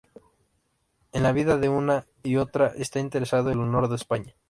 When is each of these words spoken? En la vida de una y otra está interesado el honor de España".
En 1.11 1.21
la 1.21 1.31
vida 1.31 1.57
de 1.59 1.69
una 1.69 2.07
y 2.23 2.37
otra 2.37 2.73
está 2.75 2.99
interesado 2.99 3.51
el 3.51 3.59
honor 3.59 3.87
de 3.87 3.97
España". 3.97 4.35